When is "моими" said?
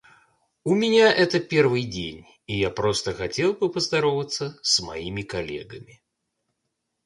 4.79-5.21